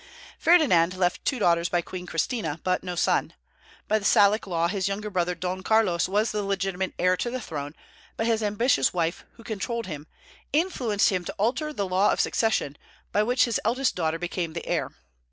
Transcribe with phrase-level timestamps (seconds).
[0.39, 3.33] Ferdinand left two daughters by Queen Christina, but no son.
[3.87, 7.39] By the Salic law his younger brother Don Carlos was the legitimate heir to the
[7.39, 7.75] throne;
[8.17, 10.07] but his ambitious wife, who controlled him,
[10.53, 12.79] influenced him to alter the law of succession,
[13.11, 14.89] by which his eldest daughter became the heir.